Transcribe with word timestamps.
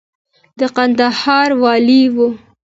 د 0.59 0.61
کندهار 0.75 1.49
والي 1.61 2.03
و. 2.15 2.17